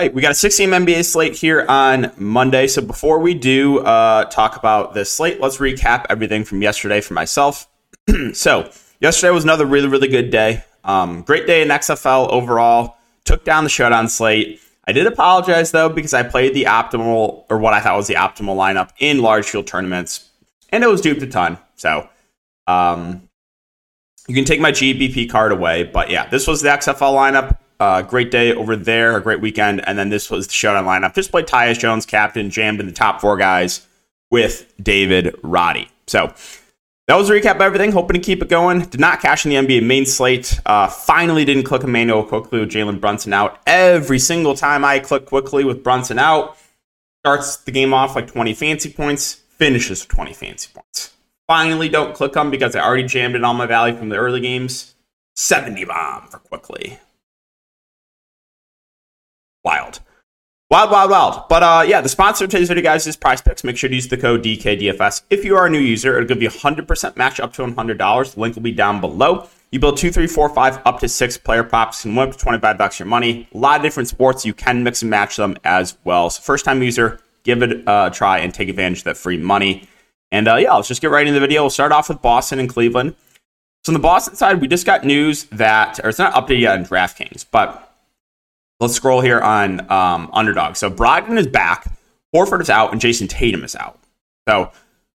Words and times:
Right, 0.00 0.14
we 0.14 0.22
got 0.22 0.30
a 0.30 0.34
16 0.34 0.70
NBA 0.70 1.04
slate 1.04 1.36
here 1.36 1.66
on 1.68 2.10
Monday. 2.16 2.68
So 2.68 2.80
before 2.80 3.18
we 3.18 3.34
do 3.34 3.80
uh, 3.80 4.24
talk 4.24 4.56
about 4.56 4.94
this 4.94 5.12
slate, 5.12 5.42
let's 5.42 5.58
recap 5.58 6.06
everything 6.08 6.42
from 6.42 6.62
yesterday 6.62 7.02
for 7.02 7.12
myself. 7.12 7.68
so 8.32 8.70
yesterday 9.00 9.30
was 9.30 9.44
another 9.44 9.66
really, 9.66 9.88
really 9.88 10.08
good 10.08 10.30
day. 10.30 10.64
Um, 10.84 11.20
great 11.20 11.46
day 11.46 11.60
in 11.60 11.68
XFL 11.68 12.30
overall. 12.30 12.96
Took 13.26 13.44
down 13.44 13.62
the 13.62 13.68
showdown 13.68 14.08
slate. 14.08 14.62
I 14.86 14.92
did 14.92 15.06
apologize 15.06 15.70
though 15.70 15.90
because 15.90 16.14
I 16.14 16.22
played 16.22 16.54
the 16.54 16.64
optimal 16.64 17.44
or 17.50 17.58
what 17.58 17.74
I 17.74 17.80
thought 17.80 17.98
was 17.98 18.06
the 18.06 18.14
optimal 18.14 18.56
lineup 18.56 18.92
in 19.00 19.20
large 19.20 19.44
field 19.50 19.66
tournaments, 19.66 20.30
and 20.70 20.82
it 20.82 20.86
was 20.86 21.02
duped 21.02 21.20
a 21.20 21.26
ton. 21.26 21.58
So 21.76 22.08
um, 22.66 23.28
you 24.26 24.34
can 24.34 24.46
take 24.46 24.62
my 24.62 24.72
GPP 24.72 25.28
card 25.28 25.52
away, 25.52 25.82
but 25.82 26.08
yeah, 26.08 26.26
this 26.26 26.46
was 26.46 26.62
the 26.62 26.70
XFL 26.70 27.14
lineup. 27.14 27.58
Uh, 27.80 28.02
great 28.02 28.30
day 28.30 28.52
over 28.52 28.76
there, 28.76 29.16
a 29.16 29.22
great 29.22 29.40
weekend, 29.40 29.80
and 29.88 29.98
then 29.98 30.10
this 30.10 30.30
was 30.30 30.46
the 30.46 30.52
showdown 30.52 30.84
lineup. 30.84 31.14
Just 31.14 31.30
played 31.30 31.46
Tyus 31.46 31.78
Jones, 31.78 32.04
captain, 32.04 32.50
jammed 32.50 32.78
in 32.78 32.84
the 32.84 32.92
top 32.92 33.22
four 33.22 33.38
guys 33.38 33.88
with 34.30 34.70
David 34.80 35.34
Roddy. 35.42 35.88
So 36.06 36.34
that 37.08 37.16
was 37.16 37.30
a 37.30 37.32
recap 37.32 37.54
of 37.54 37.62
everything. 37.62 37.92
Hoping 37.92 38.20
to 38.20 38.20
keep 38.20 38.42
it 38.42 38.50
going. 38.50 38.80
Did 38.80 39.00
not 39.00 39.22
cash 39.22 39.46
in 39.46 39.50
the 39.50 39.56
NBA 39.56 39.86
main 39.86 40.04
slate. 40.04 40.60
Uh, 40.66 40.88
finally 40.88 41.46
didn't 41.46 41.62
click 41.62 41.82
Immanuel 41.82 42.22
Quickley 42.22 42.60
with 42.60 42.70
Jalen 42.70 43.00
Brunson 43.00 43.32
out. 43.32 43.58
Every 43.66 44.18
single 44.18 44.54
time 44.54 44.84
I 44.84 44.98
click 44.98 45.24
Quickley 45.24 45.64
with 45.64 45.82
Brunson 45.82 46.18
out, 46.18 46.58
starts 47.24 47.56
the 47.56 47.72
game 47.72 47.94
off 47.94 48.14
like 48.14 48.26
20 48.26 48.52
fancy 48.52 48.92
points, 48.92 49.40
finishes 49.56 50.02
with 50.02 50.14
20 50.14 50.34
fancy 50.34 50.68
points. 50.74 51.14
Finally 51.46 51.88
don't 51.88 52.14
click 52.14 52.34
them 52.34 52.50
because 52.50 52.76
I 52.76 52.80
already 52.80 53.04
jammed 53.04 53.36
it 53.36 53.42
on 53.42 53.56
my 53.56 53.64
value 53.64 53.96
from 53.96 54.10
the 54.10 54.16
early 54.16 54.40
games. 54.40 54.94
70 55.34 55.86
bomb 55.86 56.28
for 56.28 56.38
Quickley 56.38 56.98
wild. 59.64 60.00
Wild, 60.70 60.92
wild, 60.92 61.10
wild. 61.10 61.48
But 61.48 61.62
uh, 61.62 61.84
yeah, 61.86 62.00
the 62.00 62.08
sponsor 62.08 62.44
of 62.44 62.50
today's 62.50 62.68
video, 62.68 62.84
guys, 62.84 63.06
is 63.06 63.16
Prize 63.16 63.42
Picks. 63.42 63.64
Make 63.64 63.76
sure 63.76 63.88
to 63.88 63.94
use 63.94 64.06
the 64.06 64.16
code 64.16 64.44
DKDFS. 64.44 65.22
If 65.28 65.44
you 65.44 65.56
are 65.56 65.66
a 65.66 65.70
new 65.70 65.80
user, 65.80 66.16
it'll 66.16 66.28
give 66.28 66.40
you 66.40 66.48
100% 66.48 67.16
match 67.16 67.40
up 67.40 67.52
to 67.54 67.62
$100. 67.62 68.34
The 68.34 68.40
link 68.40 68.54
will 68.54 68.62
be 68.62 68.70
down 68.70 69.00
below. 69.00 69.48
You 69.72 69.80
build 69.80 69.96
two, 69.96 70.12
three, 70.12 70.26
four, 70.26 70.48
five, 70.48 70.80
up 70.84 71.00
to 71.00 71.08
six 71.08 71.36
player 71.36 71.64
props 71.64 72.04
and 72.04 72.16
win 72.16 72.28
up 72.28 72.36
to 72.36 72.38
25 72.38 72.78
bucks 72.78 72.98
your 72.98 73.06
money. 73.06 73.48
A 73.52 73.58
lot 73.58 73.76
of 73.78 73.82
different 73.82 74.08
sports. 74.08 74.44
You 74.44 74.54
can 74.54 74.82
mix 74.82 75.02
and 75.02 75.10
match 75.10 75.36
them 75.36 75.56
as 75.64 75.96
well. 76.04 76.30
So, 76.30 76.40
first 76.40 76.64
time 76.64 76.82
user, 76.82 77.20
give 77.42 77.62
it 77.62 77.82
a 77.86 78.10
try 78.12 78.38
and 78.38 78.54
take 78.54 78.68
advantage 78.68 78.98
of 78.98 79.04
that 79.04 79.16
free 79.16 79.38
money. 79.38 79.88
And 80.32 80.46
uh, 80.46 80.56
yeah, 80.56 80.74
let's 80.74 80.88
just 80.88 81.00
get 81.00 81.10
right 81.10 81.26
into 81.26 81.34
the 81.34 81.44
video. 81.44 81.62
We'll 81.62 81.70
start 81.70 81.90
off 81.90 82.08
with 82.08 82.22
Boston 82.22 82.60
and 82.60 82.68
Cleveland. 82.68 83.16
So, 83.84 83.90
on 83.90 83.94
the 83.94 84.00
Boston 84.00 84.34
side, 84.34 84.60
we 84.60 84.68
just 84.68 84.86
got 84.86 85.04
news 85.04 85.44
that, 85.46 86.00
or 86.02 86.08
it's 86.10 86.18
not 86.18 86.34
updated 86.34 86.60
yet 86.60 86.78
on 86.78 86.84
DraftKings, 86.84 87.46
but 87.50 87.89
Let's 88.80 88.94
scroll 88.94 89.20
here 89.20 89.40
on 89.40 89.80
um, 89.90 90.30
underdog. 90.32 90.76
So 90.76 90.90
Brogdon 90.90 91.38
is 91.38 91.46
back, 91.46 91.86
Horford 92.34 92.62
is 92.62 92.70
out, 92.70 92.92
and 92.92 93.00
Jayson 93.00 93.28
Tatum 93.28 93.62
is 93.62 93.76
out. 93.76 93.98
So 94.48 94.72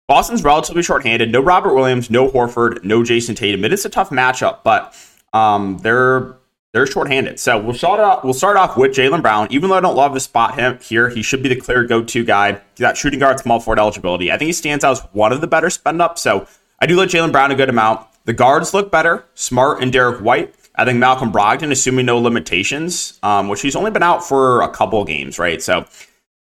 Boston's 0.07 0.45
relatively 0.45 0.83
shorthanded. 0.83 1.33
No 1.33 1.41
Robert 1.41 1.75
Williams, 1.75 2.11
no 2.11 2.29
Horford, 2.31 2.85
no 2.85 3.03
Jayson 3.03 3.35
Tatum. 3.35 3.65
It 3.65 3.73
is 3.73 3.85
a 3.87 3.89
tough 3.89 4.11
matchup, 4.11 4.59
but 4.63 4.95
um, 5.33 5.79
they're 5.79 6.37
they're 6.75 6.87
shorthanded. 6.87 7.39
So 7.39 7.57
we'll 7.59 7.75
start 7.75 8.01
off, 8.01 8.25
we'll 8.25 8.35
start 8.35 8.57
off 8.57 8.77
with 8.77 8.91
Jaylen 8.91 9.23
Brown. 9.23 9.47
Even 9.51 9.71
though 9.71 9.77
I 9.77 9.81
don't 9.81 9.95
love 9.95 10.13
the 10.13 10.21
spot 10.21 10.57
him 10.57 10.79
here, 10.81 11.09
he 11.09 11.23
should 11.23 11.41
be 11.41 11.49
the 11.49 11.57
clear 11.57 11.85
go-to 11.85 12.25
guy. 12.25 12.53
He's 12.53 12.81
got 12.81 12.97
shooting 12.97 13.21
guard, 13.21 13.39
small 13.39 13.61
forward 13.61 13.79
eligibility. 13.79 14.33
I 14.33 14.37
think 14.37 14.49
he 14.49 14.53
stands 14.53 14.85
out 14.85 14.91
as 14.91 15.01
one 15.13 15.33
of 15.33 15.41
the 15.41 15.47
better 15.47 15.71
spend 15.71 16.03
ups. 16.03 16.21
So 16.21 16.49
I 16.81 16.87
do 16.87 16.97
like 16.97 17.11
Jaylen 17.11 17.31
Brown 17.31 17.53
a 17.53 17.55
good 17.55 17.69
amount. 17.69 18.05
The 18.25 18.33
guards 18.33 18.75
look 18.75 18.91
better. 18.91 19.25
Smart 19.35 19.83
and 19.83 19.93
Derrick 19.93 20.21
White. 20.21 20.53
I 20.77 20.85
think 20.85 20.99
Malcolm 20.99 21.33
Brogdon, 21.33 21.71
assuming 21.71 22.07
no 22.07 22.19
limitations, 22.19 23.19
um, 23.23 23.49
which 23.49 23.61
he's 23.61 23.77
only 23.77 23.91
been 23.91 24.03
out 24.03 24.27
for 24.27 24.63
a 24.63 24.69
couple 24.69 25.05
games, 25.05 25.39
right? 25.39 25.63
So 25.63 25.87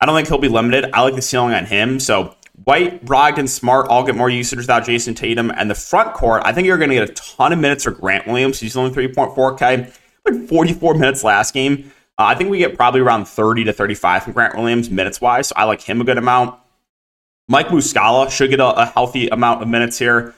I 0.00 0.06
don't 0.06 0.16
think 0.16 0.28
he'll 0.28 0.38
be 0.38 0.48
limited. 0.48 0.90
I 0.92 1.02
like 1.02 1.14
the 1.14 1.22
ceiling 1.22 1.54
on 1.54 1.66
him. 1.66 2.00
So 2.00 2.34
White, 2.64 3.04
Brogdon, 3.04 3.48
Smart 3.48 3.88
all 3.88 4.04
get 4.04 4.14
more 4.14 4.30
usage 4.30 4.58
without 4.58 4.84
Jayson 4.84 5.14
Tatum. 5.14 5.50
And 5.50 5.70
the 5.70 5.74
front 5.74 6.14
court, 6.14 6.42
I 6.44 6.52
think 6.52 6.66
you're 6.66 6.78
going 6.78 6.90
to 6.90 6.96
get 6.96 7.10
a 7.10 7.12
ton 7.12 7.52
of 7.52 7.58
minutes 7.58 7.84
for 7.84 7.90
Grant 7.90 8.26
Williams. 8.26 8.60
He's 8.60 8.76
only 8.76 8.90
3.4K, 8.90 9.94
like 10.26 10.48
44 10.48 10.94
minutes 10.94 11.24
last 11.24 11.52
game. 11.54 11.92
Uh, 12.18 12.24
I 12.24 12.34
think 12.34 12.50
we 12.50 12.58
get 12.58 12.76
probably 12.76 13.00
around 13.00 13.26
30 13.26 13.64
to 13.64 13.72
35 13.72 14.24
from 14.24 14.32
Grant 14.32 14.54
Williams 14.54 14.90
minutes 14.90 15.20
wise. 15.20 15.48
So 15.48 15.54
I 15.56 15.64
like 15.64 15.80
him 15.80 16.00
a 16.00 16.04
good 16.04 16.18
amount. 16.18 16.58
Mike 17.48 17.68
Muscala 17.68 18.30
should 18.30 18.50
get 18.50 18.60
a, 18.60 18.70
a 18.70 18.86
healthy 18.86 19.28
amount 19.28 19.62
of 19.62 19.68
minutes 19.68 19.98
here. 19.98 20.34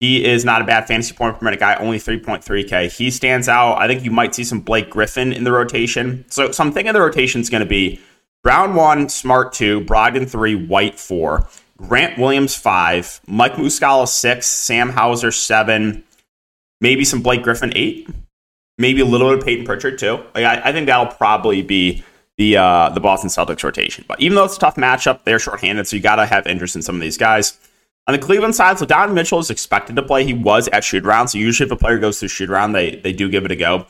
He 0.00 0.24
is 0.24 0.44
not 0.44 0.62
a 0.62 0.64
bad 0.64 0.86
fantasy 0.86 1.12
point 1.14 1.38
per 1.38 1.44
minute 1.44 1.58
guy, 1.58 1.74
only 1.76 1.98
3.3K. 1.98 2.92
He 2.92 3.10
stands 3.10 3.48
out. 3.48 3.78
I 3.78 3.88
think 3.88 4.04
you 4.04 4.12
might 4.12 4.34
see 4.34 4.44
some 4.44 4.60
Blake 4.60 4.90
Griffin 4.90 5.32
in 5.32 5.42
the 5.42 5.50
rotation. 5.50 6.24
So, 6.28 6.52
so 6.52 6.62
I'm 6.62 6.70
thinking 6.70 6.92
the 6.92 7.00
rotation 7.00 7.40
is 7.40 7.50
going 7.50 7.62
to 7.62 7.68
be 7.68 8.00
Brown 8.44 8.74
1, 8.76 9.08
Smart 9.08 9.52
2, 9.52 9.80
Brogdon 9.80 10.28
3, 10.28 10.66
White 10.66 11.00
4, 11.00 11.48
Grant 11.78 12.16
Williams 12.18 12.54
5, 12.54 13.22
Mike 13.26 13.54
Muscala 13.54 14.06
6, 14.06 14.46
Sam 14.46 14.90
Hauser 14.90 15.32
7, 15.32 16.04
maybe 16.80 17.04
some 17.04 17.20
Blake 17.20 17.42
Griffin 17.42 17.72
8, 17.74 18.08
maybe 18.78 19.00
a 19.00 19.04
little 19.04 19.30
bit 19.30 19.38
of 19.38 19.44
Peyton 19.44 19.64
Pritchard 19.64 19.98
too. 19.98 20.24
Like, 20.34 20.44
I, 20.44 20.68
I 20.68 20.72
think 20.72 20.86
that'll 20.86 21.06
probably 21.06 21.62
be 21.62 22.04
the 22.36 22.56
uh, 22.56 22.90
the 22.90 23.00
Boston 23.00 23.28
Celtics 23.28 23.64
rotation. 23.64 24.04
But 24.06 24.20
even 24.20 24.36
though 24.36 24.44
it's 24.44 24.56
a 24.56 24.60
tough 24.60 24.76
matchup, 24.76 25.24
they're 25.24 25.40
shorthanded, 25.40 25.88
so 25.88 25.96
you 25.96 26.02
got 26.02 26.16
to 26.16 26.26
have 26.26 26.46
interest 26.46 26.76
in 26.76 26.82
some 26.82 26.94
of 26.94 27.00
these 27.00 27.18
guys. 27.18 27.58
On 28.08 28.12
the 28.12 28.18
Cleveland 28.18 28.54
side, 28.54 28.78
so 28.78 28.86
Don 28.86 29.12
Mitchell 29.12 29.38
is 29.38 29.50
expected 29.50 29.94
to 29.96 30.02
play. 30.02 30.24
He 30.24 30.32
was 30.32 30.66
at 30.68 30.82
shoot 30.82 31.04
around. 31.04 31.28
So 31.28 31.36
usually 31.36 31.66
if 31.66 31.72
a 31.72 31.76
player 31.76 31.98
goes 31.98 32.18
through 32.18 32.30
shoot 32.30 32.48
around, 32.48 32.72
they, 32.72 32.96
they 32.96 33.12
do 33.12 33.28
give 33.28 33.44
it 33.44 33.50
a 33.50 33.56
go. 33.56 33.86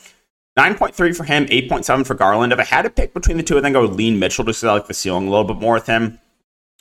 9.3 0.58 1.16
for 1.16 1.22
him, 1.22 1.46
8.7 1.46 2.04
for 2.04 2.14
Garland. 2.14 2.52
If 2.52 2.58
I 2.58 2.64
had 2.64 2.82
to 2.82 2.90
pick 2.90 3.14
between 3.14 3.36
the 3.36 3.44
two, 3.44 3.56
I 3.56 3.60
think 3.62 3.76
I 3.76 3.78
would 3.78 3.92
lean 3.92 4.18
Mitchell 4.18 4.44
just 4.44 4.60
because 4.60 4.68
I 4.68 4.72
like 4.72 4.88
the 4.88 4.94
ceiling 4.94 5.28
a 5.28 5.30
little 5.30 5.44
bit 5.44 5.58
more 5.58 5.74
with 5.74 5.86
him. 5.86 6.18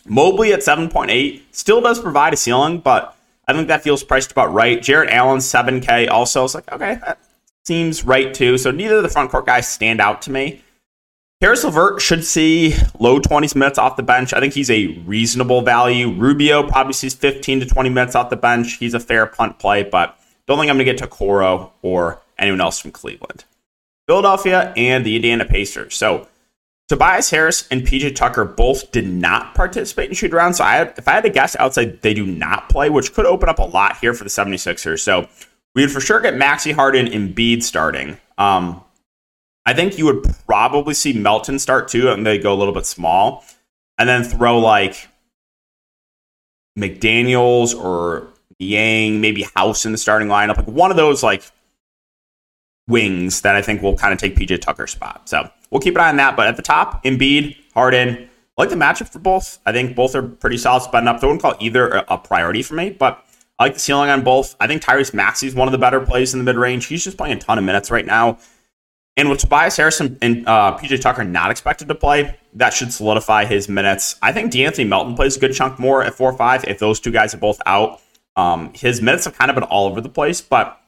Mobley 0.07 0.51
at 0.51 0.61
7.8 0.61 1.43
still 1.51 1.79
does 1.79 1.99
provide 1.99 2.33
a 2.33 2.37
ceiling, 2.37 2.79
but 2.79 3.15
I 3.47 3.53
think 3.53 3.67
that 3.67 3.83
feels 3.83 4.03
priced 4.03 4.31
about 4.31 4.51
right. 4.51 4.81
Jarrett 4.81 5.11
Allen, 5.11 5.37
7K 5.37 6.09
also. 6.09 6.43
It's 6.43 6.55
like, 6.55 6.71
okay, 6.71 6.95
that 6.95 7.19
seems 7.65 8.03
right 8.03 8.33
too. 8.33 8.57
So 8.57 8.71
neither 8.71 8.97
of 8.97 9.03
the 9.03 9.09
front 9.09 9.29
court 9.29 9.45
guys 9.45 9.67
stand 9.67 10.01
out 10.01 10.23
to 10.23 10.31
me. 10.31 10.63
Caris 11.39 11.63
LeVert 11.63 12.01
should 12.01 12.23
see 12.25 12.75
low 12.99 13.19
20s 13.19 13.55
minutes 13.55 13.77
off 13.77 13.95
the 13.95 14.01
bench. 14.01 14.33
I 14.33 14.39
think 14.39 14.53
he's 14.53 14.71
a 14.71 14.87
reasonable 15.05 15.61
value. 15.61 16.11
Rubio 16.11 16.67
probably 16.67 16.93
sees 16.93 17.13
15 17.13 17.59
to 17.59 17.65
20 17.67 17.89
minutes 17.89 18.15
off 18.15 18.31
the 18.31 18.35
bench. 18.35 18.77
He's 18.77 18.95
a 18.95 18.99
fair 18.99 19.27
punt 19.27 19.59
play, 19.59 19.83
but 19.83 20.19
don't 20.47 20.57
think 20.57 20.71
I'm 20.71 20.77
going 20.77 20.87
to 20.87 20.91
get 20.91 20.97
to 20.99 21.07
Coro 21.07 21.73
or 21.83 22.19
anyone 22.39 22.59
else 22.59 22.79
from 22.79 22.91
Cleveland. 22.91 23.45
Philadelphia 24.07 24.73
and 24.75 25.05
the 25.05 25.15
Indiana 25.15 25.45
Pacers. 25.45 25.93
So 25.93 26.27
Tobias 26.87 27.29
Harris 27.29 27.67
and 27.69 27.83
PJ 27.83 28.15
Tucker 28.15 28.43
both 28.43 28.91
did 28.91 29.07
not 29.07 29.53
participate 29.53 30.09
in 30.09 30.15
shoot 30.15 30.33
around. 30.33 30.55
So 30.55 30.63
I, 30.63 30.83
if 30.97 31.07
I 31.07 31.11
had 31.11 31.23
to 31.23 31.29
guess 31.29 31.55
outside, 31.57 32.01
they 32.01 32.15
do 32.15 32.25
not 32.25 32.67
play, 32.69 32.89
which 32.89 33.13
could 33.13 33.27
open 33.27 33.47
up 33.47 33.59
a 33.59 33.63
lot 33.63 33.97
here 33.97 34.15
for 34.15 34.23
the 34.23 34.29
76ers. 34.31 35.01
So 35.01 35.27
we 35.75 35.83
would 35.83 35.91
for 35.91 36.01
sure 36.01 36.19
get 36.19 36.35
Maxey 36.35 36.71
Harden 36.71 37.07
and 37.07 37.35
Bede 37.35 37.63
starting. 37.63 38.17
Um, 38.39 38.81
I 39.67 39.73
think 39.73 39.97
you 39.97 40.05
would 40.05 40.23
probably 40.47 40.93
see 40.93 41.11
Melton 41.11 41.59
start 41.59 41.89
too, 41.89 42.09
and 42.09 42.25
they 42.25 42.39
go 42.39 42.53
a 42.53 42.55
little 42.55 42.73
bit 42.73 42.85
small, 42.85 43.43
and 43.97 44.07
then 44.07 44.23
throw 44.23 44.57
like 44.59 45.09
McDaniels 46.79 47.75
or 47.75 48.29
Yang, 48.59 49.19
maybe 49.19 49.45
House 49.55 49.85
in 49.85 49.91
the 49.91 49.97
starting 49.97 50.29
lineup, 50.29 50.55
like 50.55 50.67
one 50.67 50.89
of 50.89 50.95
those 50.95 51.21
like 51.21 51.43
wings 52.87 53.41
that 53.41 53.57
I 53.57 53.61
think 53.61 53.81
will 53.81 53.97
kind 53.97 54.13
of 54.13 54.19
take 54.19 54.37
PJ 54.37 54.61
Tucker's 54.61 54.91
spot. 54.91 55.27
So 55.27 55.49
we'll 55.69 55.81
keep 55.81 55.95
an 55.95 56.01
eye 56.01 56.09
on 56.09 56.15
that. 56.15 56.37
But 56.37 56.47
at 56.47 56.55
the 56.55 56.61
top, 56.61 57.03
Embiid, 57.03 57.57
Harden, 57.73 58.29
I 58.57 58.61
like 58.61 58.69
the 58.69 58.77
matchup 58.77 59.09
for 59.09 59.19
both. 59.19 59.59
I 59.65 59.73
think 59.73 59.97
both 59.97 60.15
are 60.15 60.23
pretty 60.23 60.57
solid 60.57 60.83
spending 60.83 61.09
up. 61.09 61.21
I 61.21 61.25
wouldn't 61.25 61.41
call 61.41 61.55
either 61.59 62.05
a 62.07 62.17
priority 62.17 62.63
for 62.63 62.75
me, 62.75 62.91
but 62.91 63.21
I 63.59 63.65
like 63.65 63.73
the 63.73 63.81
ceiling 63.81 64.09
on 64.09 64.23
both. 64.23 64.55
I 64.61 64.67
think 64.67 64.81
Tyrese 64.81 65.13
Maxey 65.13 65.47
is 65.47 65.55
one 65.55 65.67
of 65.67 65.73
the 65.73 65.77
better 65.77 65.99
plays 65.99 66.33
in 66.33 66.39
the 66.39 66.45
mid 66.45 66.55
range. 66.55 66.85
He's 66.85 67.03
just 67.03 67.17
playing 67.17 67.35
a 67.35 67.39
ton 67.39 67.57
of 67.57 67.65
minutes 67.65 67.91
right 67.91 68.05
now. 68.05 68.37
And 69.17 69.29
with 69.29 69.39
Tobias 69.39 69.75
Harrison 69.75 70.17
and 70.21 70.47
uh, 70.47 70.77
PJ 70.77 71.01
Tucker 71.01 71.23
not 71.23 71.49
expected 71.49 71.87
to 71.87 71.95
play, 71.95 72.37
that 72.53 72.71
should 72.71 72.93
solidify 72.93 73.45
his 73.45 73.67
minutes. 73.67 74.15
I 74.21 74.31
think 74.31 74.51
De'Anthony 74.51 74.87
Melton 74.87 75.15
plays 75.15 75.35
a 75.35 75.39
good 75.39 75.53
chunk 75.53 75.79
more 75.79 76.03
at 76.03 76.13
4 76.13 76.33
5 76.33 76.65
if 76.65 76.77
those 76.77 76.99
two 76.99 77.11
guys 77.11 77.33
are 77.33 77.39
both 77.39 77.59
out. 77.65 77.99
Um, 78.35 78.71
his 78.75 79.01
minutes 79.01 79.25
have 79.25 79.35
kind 79.35 79.49
of 79.49 79.55
been 79.55 79.63
all 79.63 79.87
over 79.87 79.99
the 79.99 80.09
place, 80.09 80.39
but 80.41 80.79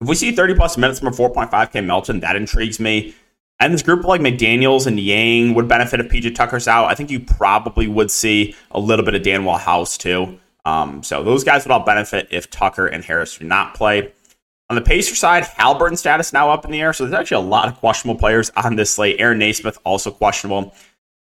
if 0.00 0.08
we 0.08 0.14
see 0.14 0.32
30 0.32 0.54
plus 0.54 0.78
minutes 0.78 0.98
from 0.98 1.08
a 1.08 1.10
4.5K 1.10 1.84
Melton, 1.84 2.20
that 2.20 2.34
intrigues 2.34 2.80
me. 2.80 3.14
And 3.58 3.74
this 3.74 3.82
group 3.82 4.04
like 4.04 4.22
McDaniels 4.22 4.86
and 4.86 4.98
Yang 4.98 5.52
would 5.52 5.68
benefit 5.68 6.00
if 6.00 6.08
PJ 6.08 6.34
Tucker's 6.34 6.66
out. 6.66 6.86
I 6.86 6.94
think 6.94 7.10
you 7.10 7.20
probably 7.20 7.86
would 7.86 8.10
see 8.10 8.56
a 8.70 8.80
little 8.80 9.04
bit 9.04 9.14
of 9.14 9.20
Danuel 9.20 9.60
House 9.60 9.98
too. 9.98 10.40
Um, 10.64 11.02
so 11.02 11.22
those 11.22 11.44
guys 11.44 11.66
would 11.66 11.72
all 11.72 11.84
benefit 11.84 12.28
if 12.30 12.48
Tucker 12.48 12.86
and 12.86 13.04
Harris 13.04 13.36
do 13.36 13.44
not 13.44 13.74
play. 13.74 14.12
On 14.70 14.76
the 14.76 14.82
Pacer 14.82 15.16
side, 15.16 15.42
Haliburton 15.42 15.98
status 15.98 16.32
now 16.32 16.48
up 16.48 16.64
in 16.64 16.70
the 16.70 16.80
air, 16.80 16.92
so 16.92 17.04
there's 17.04 17.18
actually 17.18 17.44
a 17.44 17.48
lot 17.48 17.66
of 17.66 17.74
questionable 17.78 18.16
players 18.16 18.52
on 18.54 18.76
this 18.76 18.94
slate. 18.94 19.16
Aaron 19.18 19.40
Nesmith 19.40 19.76
also 19.84 20.12
questionable. 20.12 20.72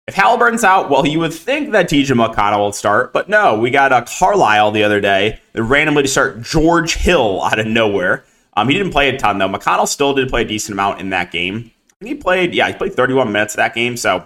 If 0.07 0.15
Haliburton's 0.15 0.63
out, 0.63 0.89
well, 0.89 1.05
you 1.05 1.19
would 1.19 1.33
think 1.33 1.71
that 1.71 1.89
TJ 1.89 2.15
McConnell 2.15 2.59
will 2.59 2.71
start, 2.71 3.11
but 3.11 3.27
no, 3.27 3.59
we 3.59 3.71
got 3.71 3.91
a 3.91 3.97
uh, 3.97 4.05
Carlisle 4.05 4.71
the 4.71 4.83
other 4.83 5.01
day 5.01 5.41
that 5.51 5.63
randomly 5.63 6.03
to 6.03 6.07
start 6.07 6.43
George 6.43 6.95
Hill 6.95 7.41
out 7.43 7.59
of 7.59 7.67
nowhere. 7.67 8.23
Um, 8.55 8.69
he 8.69 8.77
didn't 8.77 8.93
play 8.93 9.09
a 9.09 9.17
ton 9.17 9.37
though. 9.37 9.49
McConnell 9.49 9.87
still 9.87 10.13
did 10.13 10.29
play 10.29 10.43
a 10.43 10.45
decent 10.45 10.71
amount 10.71 11.01
in 11.01 11.09
that 11.09 11.33
game. 11.33 11.71
he 11.99 12.15
played, 12.15 12.53
yeah, 12.55 12.69
he 12.69 12.73
played 12.73 12.93
31 12.93 13.33
minutes 13.33 13.55
of 13.55 13.57
that 13.57 13.75
game. 13.75 13.97
So 13.97 14.25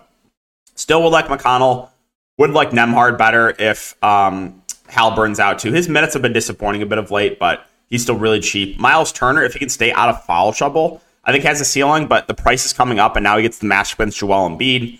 still 0.76 1.02
would 1.02 1.10
like 1.10 1.26
McConnell. 1.26 1.90
Would 2.38 2.52
like 2.52 2.70
Nembhard 2.70 3.18
better 3.18 3.56
if 3.58 4.02
um, 4.04 4.62
Haliburton's 4.88 5.40
out 5.40 5.58
too. 5.58 5.72
His 5.72 5.90
minutes 5.90 6.14
have 6.14 6.22
been 6.22 6.32
disappointing 6.32 6.84
a 6.84 6.86
bit 6.86 7.00
of 7.00 7.10
late, 7.10 7.40
but 7.40 7.66
he's 7.90 8.04
still 8.04 8.18
really 8.18 8.40
cheap. 8.40 8.80
Miles 8.80 9.12
Turner, 9.12 9.44
if 9.44 9.54
he 9.54 9.60
can 9.60 9.70
stay 9.70 9.92
out 9.92 10.10
of 10.10 10.24
foul 10.26 10.54
trouble, 10.54 11.02
I 11.24 11.32
think 11.32 11.44
has 11.44 11.62
a 11.62 11.66
ceiling, 11.66 12.08
but 12.08 12.28
the 12.28 12.34
price 12.34 12.66
is 12.66 12.74
coming 12.74 13.00
up, 13.00 13.16
and 13.16 13.24
now 13.24 13.38
he 13.38 13.44
gets 13.44 13.60
the 13.60 13.68
match 13.68 13.94
against 13.94 14.18
Joel 14.18 14.50
Embiid. 14.50 15.00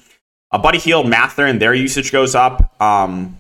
A 0.52 0.60
Buddy 0.60 0.80
Hield, 0.80 1.08
Mathurin, 1.08 1.60
their 1.60 1.74
usage 1.74 2.12
goes 2.12 2.36
up. 2.36 2.82
Um, 2.82 3.38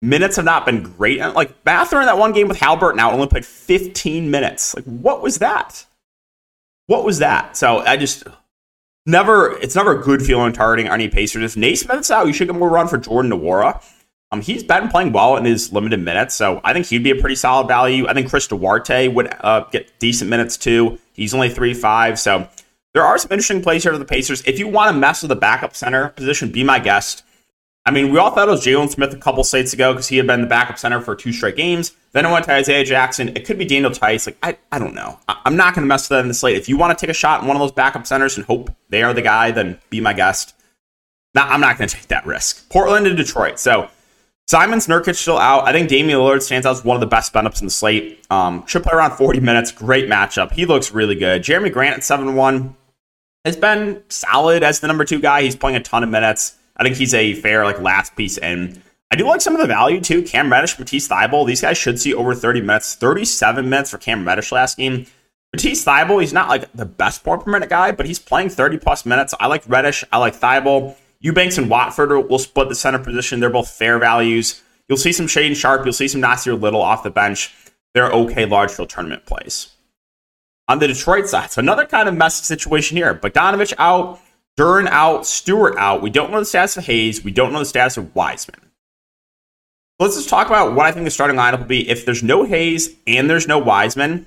minutes 0.00 0.36
have 0.36 0.44
not 0.44 0.64
been 0.64 0.82
great. 0.82 1.20
Like 1.20 1.52
Mathurin, 1.64 2.06
that 2.06 2.18
one 2.18 2.32
game 2.32 2.48
with 2.48 2.58
Halbert 2.58 2.96
now 2.96 3.10
only 3.10 3.26
played 3.26 3.44
15 3.44 4.30
minutes. 4.30 4.74
Like, 4.74 4.84
what 4.84 5.22
was 5.22 5.38
that? 5.38 5.84
What 6.86 7.04
was 7.04 7.18
that? 7.18 7.56
So 7.56 7.78
I 7.78 7.96
just 7.96 8.24
never. 9.06 9.56
It's 9.58 9.76
never 9.76 9.98
a 9.98 10.02
good 10.02 10.22
feeling 10.22 10.52
targeting 10.52 10.90
any 10.90 11.08
Pacers. 11.08 11.52
If 11.52 11.56
Nesmith's 11.56 12.10
out, 12.10 12.26
you 12.26 12.32
should 12.32 12.48
get 12.48 12.56
more 12.56 12.68
run 12.70 12.88
for 12.88 12.98
Jordan 12.98 13.30
Nwora. 13.32 13.82
Um, 14.32 14.40
he's 14.40 14.62
been 14.62 14.88
playing 14.88 15.12
well 15.12 15.36
in 15.36 15.44
his 15.44 15.72
limited 15.72 16.00
minutes, 16.00 16.36
so 16.36 16.60
I 16.62 16.72
think 16.72 16.86
he'd 16.86 17.02
be 17.02 17.10
a 17.10 17.16
pretty 17.16 17.34
solid 17.34 17.66
value. 17.66 18.06
I 18.06 18.14
think 18.14 18.28
Chris 18.28 18.46
Duarte 18.46 19.08
would 19.08 19.34
uh, 19.40 19.64
get 19.72 19.98
decent 19.98 20.30
minutes 20.30 20.56
too. 20.56 20.98
He's 21.12 21.34
only 21.34 21.48
three 21.48 21.74
five, 21.74 22.18
so 22.18 22.48
there 22.94 23.02
are 23.02 23.18
some 23.18 23.32
interesting 23.32 23.62
plays 23.62 23.82
here 23.82 23.92
for 23.92 23.98
the 23.98 24.04
Pacers. 24.04 24.42
If 24.46 24.58
you 24.58 24.68
want 24.68 24.92
to 24.92 24.98
mess 24.98 25.22
with 25.22 25.30
the 25.30 25.36
backup 25.36 25.74
center 25.74 26.10
position, 26.10 26.50
be 26.50 26.62
my 26.62 26.78
guest. 26.78 27.24
I 27.86 27.92
mean, 27.92 28.12
we 28.12 28.18
all 28.18 28.30
thought 28.30 28.46
it 28.46 28.50
was 28.50 28.64
Jalen 28.64 28.90
Smith 28.90 29.12
a 29.12 29.16
couple 29.16 29.42
slates 29.42 29.72
ago 29.72 29.92
because 29.92 30.06
he 30.06 30.18
had 30.18 30.26
been 30.26 30.42
the 30.42 30.46
backup 30.46 30.78
center 30.78 31.00
for 31.00 31.16
two 31.16 31.32
straight 31.32 31.56
games. 31.56 31.92
Then 32.12 32.26
it 32.26 32.30
went 32.30 32.44
to 32.44 32.52
Isaiah 32.52 32.84
Jackson. 32.84 33.28
It 33.30 33.46
could 33.46 33.58
be 33.58 33.64
Daniel 33.64 33.90
Theis. 33.90 34.26
Like, 34.26 34.36
I, 34.42 34.58
I 34.70 34.78
don't 34.78 34.94
know. 34.94 35.18
I, 35.28 35.40
am 35.46 35.56
not 35.56 35.74
going 35.74 35.84
to 35.84 35.88
mess 35.88 36.04
with 36.04 36.16
that 36.16 36.20
in 36.20 36.28
the 36.28 36.34
slate. 36.34 36.56
If 36.56 36.68
you 36.68 36.76
want 36.76 36.96
to 36.96 37.00
take 37.00 37.10
a 37.10 37.14
shot 37.14 37.40
in 37.40 37.48
one 37.48 37.56
of 37.56 37.60
those 37.60 37.72
backup 37.72 38.06
centers 38.06 38.36
and 38.36 38.44
hope 38.46 38.70
they 38.90 39.02
are 39.02 39.14
the 39.14 39.22
guy, 39.22 39.50
then 39.50 39.78
be 39.88 40.00
my 40.00 40.12
guest. 40.12 40.54
Now, 41.34 41.48
I'm 41.48 41.60
not 41.60 41.78
going 41.78 41.88
to 41.88 41.96
take 41.96 42.08
that 42.08 42.26
risk. 42.26 42.68
Portland 42.68 43.06
and 43.06 43.16
Detroit. 43.16 43.58
So 43.58 43.88
Simons 44.50 44.88
Nurkic 44.88 45.14
still 45.14 45.38
out. 45.38 45.68
I 45.68 45.70
think 45.70 45.88
Damian 45.88 46.18
Lillard 46.18 46.42
stands 46.42 46.66
out 46.66 46.72
as 46.72 46.84
one 46.84 46.96
of 46.96 47.00
the 47.00 47.06
best 47.06 47.32
backups 47.32 47.60
in 47.60 47.68
the 47.68 47.70
slate. 47.70 48.18
Um, 48.30 48.66
should 48.66 48.82
play 48.82 48.92
around 48.92 49.16
40 49.16 49.38
minutes. 49.38 49.70
Great 49.70 50.08
matchup. 50.08 50.50
He 50.50 50.66
looks 50.66 50.90
really 50.90 51.14
good. 51.14 51.42
Jerami 51.42 51.72
Grant 51.72 51.98
at 51.98 52.02
7 52.02 52.34
1 52.34 52.76
has 53.44 53.56
been 53.56 54.02
solid 54.08 54.64
as 54.64 54.80
the 54.80 54.88
number 54.88 55.04
two 55.04 55.20
guy. 55.20 55.42
He's 55.42 55.54
playing 55.54 55.76
a 55.76 55.80
ton 55.80 56.02
of 56.02 56.10
minutes. 56.10 56.56
I 56.76 56.82
think 56.82 56.96
he's 56.96 57.14
a 57.14 57.34
fair 57.34 57.64
like 57.64 57.80
last 57.80 58.16
piece 58.16 58.38
in. 58.38 58.82
I 59.12 59.14
do 59.14 59.24
like 59.24 59.40
some 59.40 59.54
of 59.54 59.60
the 59.60 59.68
value 59.68 60.00
too. 60.00 60.20
Cam 60.24 60.50
Reddish, 60.50 60.76
Matisse 60.80 61.06
Thybulle. 61.06 61.46
These 61.46 61.60
guys 61.60 61.78
should 61.78 62.00
see 62.00 62.12
over 62.12 62.34
30 62.34 62.60
minutes. 62.60 62.96
37 62.96 63.70
minutes 63.70 63.90
for 63.90 63.98
Cam 63.98 64.26
Reddish 64.26 64.50
last 64.50 64.78
game. 64.78 65.06
Matisse 65.54 65.84
Thybulle, 65.84 66.22
he's 66.22 66.32
not 66.32 66.48
like 66.48 66.72
the 66.72 66.86
best 66.86 67.22
point 67.22 67.44
per 67.44 67.52
minute 67.52 67.68
guy, 67.68 67.92
but 67.92 68.04
he's 68.04 68.18
playing 68.18 68.48
30 68.48 68.78
plus 68.78 69.06
minutes. 69.06 69.32
I 69.38 69.46
like 69.46 69.62
Reddish. 69.68 70.02
I 70.10 70.18
like 70.18 70.34
Thybulle. 70.34 70.96
Eubanks 71.20 71.58
and 71.58 71.68
Watford 71.68 72.28
will 72.28 72.38
split 72.38 72.68
the 72.68 72.74
center 72.74 72.98
position. 72.98 73.40
They're 73.40 73.50
both 73.50 73.70
fair 73.70 73.98
values. 73.98 74.62
You'll 74.88 74.98
see 74.98 75.12
some 75.12 75.26
Shaedon 75.26 75.54
Sharpe. 75.54 75.84
You'll 75.84 75.92
see 75.92 76.08
some 76.08 76.20
Nassir 76.20 76.60
Little 76.60 76.82
off 76.82 77.02
the 77.02 77.10
bench. 77.10 77.54
They're 77.94 78.10
okay 78.10 78.46
large 78.46 78.70
field 78.70 78.88
tournament 78.88 79.26
plays. 79.26 79.72
On 80.68 80.78
the 80.78 80.86
Detroit 80.86 81.28
side, 81.28 81.50
so 81.50 81.60
another 81.60 81.84
kind 81.84 82.08
of 82.08 82.14
messy 82.14 82.44
situation 82.44 82.96
here. 82.96 83.14
Bogdanovich 83.14 83.74
out, 83.78 84.20
Duren 84.56 84.86
out, 84.86 85.26
Stewart 85.26 85.76
out. 85.76 86.00
We 86.00 86.10
don't 86.10 86.30
know 86.30 86.38
the 86.38 86.44
status 86.44 86.76
of 86.76 86.84
Hayes. 86.84 87.24
We 87.24 87.32
don't 87.32 87.52
know 87.52 87.58
the 87.58 87.64
status 87.64 87.96
of 87.96 88.14
Wiseman. 88.14 88.70
Let's 89.98 90.16
just 90.16 90.28
talk 90.28 90.46
about 90.46 90.74
what 90.74 90.86
I 90.86 90.92
think 90.92 91.04
the 91.04 91.10
starting 91.10 91.36
lineup 91.36 91.58
will 91.58 91.66
be. 91.66 91.88
If 91.88 92.06
there's 92.06 92.22
no 92.22 92.44
Hayes 92.44 92.94
and 93.06 93.28
there's 93.28 93.48
no 93.48 93.58
Wiseman, 93.58 94.26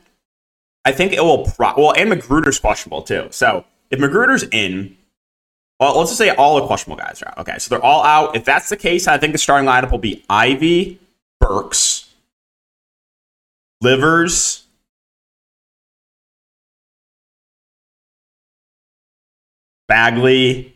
I 0.85 0.91
think 0.91 1.13
it 1.13 1.23
will. 1.23 1.45
Pro- 1.45 1.73
well, 1.77 1.93
and 1.95 2.11
McGruder's 2.11 2.59
questionable 2.59 3.01
too. 3.01 3.27
So 3.31 3.65
if 3.89 3.99
McGruder's 3.99 4.43
in, 4.51 4.97
well, 5.83 5.97
let's 5.97 6.11
just 6.11 6.17
say 6.17 6.29
all 6.29 6.59
the 6.59 6.67
questionable 6.67 7.01
guys 7.01 7.21
are 7.21 7.29
out. 7.29 7.39
Okay, 7.39 7.57
so 7.59 7.69
they're 7.69 7.83
all 7.83 8.03
out. 8.03 8.35
If 8.35 8.45
that's 8.45 8.69
the 8.69 8.77
case, 8.77 9.07
I 9.07 9.17
think 9.17 9.33
the 9.33 9.39
starting 9.39 9.67
lineup 9.67 9.91
will 9.91 9.97
be 9.97 10.23
Ivy, 10.29 10.99
Burks, 11.39 12.09
Livers, 13.81 14.65
Bagley. 19.87 20.75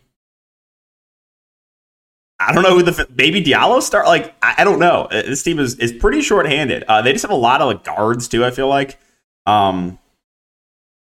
I 2.40 2.54
don't 2.54 2.64
know 2.64 2.76
who 2.76 2.84
the 2.84 3.08
maybe 3.16 3.44
Diallo 3.44 3.82
start. 3.82 4.06
Like 4.06 4.36
I, 4.42 4.56
I 4.60 4.64
don't 4.64 4.80
know. 4.80 5.08
Uh, 5.10 5.24
this 5.24 5.42
team 5.42 5.60
is 5.60 5.76
is 5.80 5.92
pretty 5.92 6.22
short-handed. 6.22 6.84
Uh, 6.84 7.02
they 7.02 7.12
just 7.12 7.24
have 7.24 7.32
a 7.32 7.36
lot 7.36 7.62
of 7.62 7.68
like 7.68 7.84
guards 7.84 8.28
too. 8.28 8.46
I 8.46 8.52
feel 8.52 8.68
like. 8.68 9.00
Um. 9.46 9.98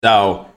So 0.02 0.51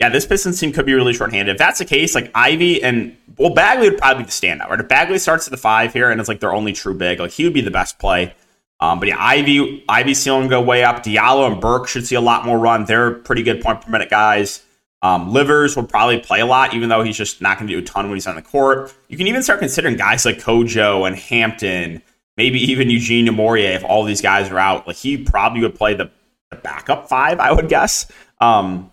yeah, 0.00 0.08
this 0.08 0.26
Pistons 0.26 0.58
team 0.58 0.72
could 0.72 0.86
be 0.86 0.94
really 0.94 1.14
short-handed. 1.14 1.52
If 1.52 1.58
that's 1.58 1.78
the 1.78 1.84
case, 1.84 2.14
like 2.14 2.30
Ivy 2.34 2.82
and 2.82 3.16
well, 3.38 3.54
Bagley 3.54 3.90
would 3.90 3.98
probably 3.98 4.24
be 4.24 4.26
the 4.26 4.32
standout. 4.32 4.68
Right? 4.68 4.80
If 4.80 4.88
Bagley 4.88 5.18
starts 5.18 5.46
at 5.46 5.50
the 5.50 5.56
five 5.56 5.92
here 5.92 6.10
and 6.10 6.20
it's 6.20 6.28
like 6.28 6.40
their 6.40 6.52
only 6.52 6.72
true 6.72 6.94
big, 6.94 7.20
like 7.20 7.30
he 7.30 7.44
would 7.44 7.54
be 7.54 7.60
the 7.60 7.70
best 7.70 7.98
play. 7.98 8.34
Um, 8.80 8.98
but 8.98 9.08
yeah, 9.08 9.16
Ivy, 9.18 9.84
Ivy 9.88 10.14
ceiling 10.14 10.48
go 10.48 10.60
way 10.60 10.84
up. 10.84 11.04
Diallo 11.04 11.50
and 11.50 11.60
Burke 11.60 11.86
should 11.86 12.06
see 12.06 12.16
a 12.16 12.20
lot 12.20 12.44
more 12.44 12.58
run. 12.58 12.84
They're 12.84 13.12
pretty 13.12 13.42
good 13.42 13.62
point 13.62 13.80
per 13.80 13.90
minute 13.90 14.10
guys. 14.10 14.64
Um, 15.00 15.32
Livers 15.32 15.76
will 15.76 15.84
probably 15.84 16.18
play 16.18 16.40
a 16.40 16.46
lot, 16.46 16.74
even 16.74 16.88
though 16.88 17.02
he's 17.02 17.16
just 17.16 17.40
not 17.40 17.58
going 17.58 17.68
to 17.68 17.74
do 17.74 17.78
a 17.78 17.82
ton 17.82 18.06
when 18.06 18.16
he's 18.16 18.26
on 18.26 18.36
the 18.36 18.42
court. 18.42 18.92
You 19.08 19.16
can 19.16 19.26
even 19.26 19.42
start 19.42 19.60
considering 19.60 19.96
guys 19.96 20.24
like 20.24 20.38
Kojo 20.38 21.06
and 21.06 21.14
Hampton, 21.14 22.02
maybe 22.36 22.58
even 22.58 22.90
Eugene 22.90 23.26
Omoruyi 23.26 23.74
if 23.74 23.84
all 23.84 24.04
these 24.04 24.22
guys 24.22 24.50
are 24.50 24.58
out. 24.58 24.86
Like 24.86 24.96
he 24.96 25.18
probably 25.18 25.60
would 25.60 25.74
play 25.74 25.94
the, 25.94 26.10
the 26.50 26.56
backup 26.56 27.08
five, 27.08 27.38
I 27.38 27.52
would 27.52 27.68
guess. 27.68 28.10
Um, 28.40 28.90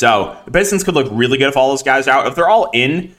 so 0.00 0.34
the 0.46 0.50
Pistons 0.50 0.82
could 0.82 0.94
look 0.94 1.08
really 1.10 1.36
good 1.36 1.50
if 1.50 1.58
all 1.58 1.68
those 1.68 1.82
guys 1.82 2.08
are 2.08 2.12
out. 2.12 2.26
If 2.26 2.34
they're 2.34 2.48
all 2.48 2.70
in, 2.72 3.14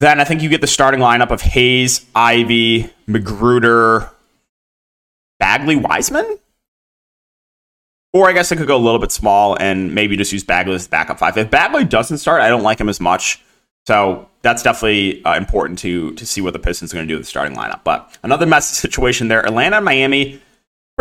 then 0.00 0.20
I 0.20 0.24
think 0.24 0.42
you 0.42 0.50
get 0.50 0.60
the 0.60 0.66
starting 0.66 1.00
lineup 1.00 1.30
of 1.30 1.40
Hayes, 1.40 2.04
Ivy, 2.14 2.90
McGruder, 3.08 4.10
Bagley, 5.40 5.76
Wiseman. 5.76 6.38
Or 8.12 8.28
I 8.28 8.34
guess 8.34 8.52
I 8.52 8.56
could 8.56 8.66
go 8.66 8.76
a 8.76 8.84
little 8.84 8.98
bit 8.98 9.10
small 9.10 9.56
and 9.58 9.94
maybe 9.94 10.18
just 10.18 10.34
use 10.34 10.44
Bagley 10.44 10.74
as 10.74 10.84
the 10.84 10.90
backup 10.90 11.18
five. 11.18 11.38
If 11.38 11.50
Bagley 11.50 11.84
doesn't 11.84 12.18
start, 12.18 12.42
I 12.42 12.50
don't 12.50 12.62
like 12.62 12.78
him 12.78 12.90
as 12.90 13.00
much. 13.00 13.42
So 13.86 14.28
that's 14.42 14.62
definitely 14.62 15.24
uh, 15.24 15.34
important 15.38 15.78
to 15.78 16.12
to 16.16 16.26
see 16.26 16.42
what 16.42 16.52
the 16.52 16.58
Pistons 16.58 16.92
are 16.92 16.96
going 16.98 17.08
to 17.08 17.14
do 17.14 17.16
with 17.16 17.24
the 17.24 17.30
starting 17.30 17.56
lineup. 17.56 17.84
But 17.84 18.18
another 18.22 18.44
messy 18.44 18.74
situation 18.74 19.28
there. 19.28 19.46
Atlanta 19.46 19.76
and 19.76 19.84
Miami. 19.86 20.42